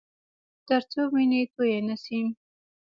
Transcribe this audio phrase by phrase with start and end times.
[0.67, 2.19] ترڅو وینې تویې نه شي